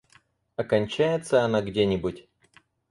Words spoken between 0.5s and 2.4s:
А кончается она где-нибудь?